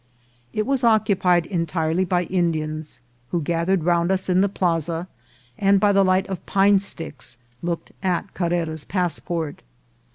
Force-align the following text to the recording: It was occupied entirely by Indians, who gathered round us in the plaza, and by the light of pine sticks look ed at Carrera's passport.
It 0.51 0.65
was 0.65 0.83
occupied 0.83 1.45
entirely 1.45 2.05
by 2.05 2.23
Indians, 2.23 3.01
who 3.29 3.39
gathered 3.39 3.83
round 3.83 4.11
us 4.11 4.29
in 4.29 4.41
the 4.41 4.49
plaza, 4.49 5.07
and 5.59 5.79
by 5.79 5.91
the 5.91 6.03
light 6.03 6.25
of 6.25 6.43
pine 6.47 6.79
sticks 6.79 7.37
look 7.61 7.91
ed 8.01 8.07
at 8.09 8.33
Carrera's 8.33 8.83
passport. 8.83 9.61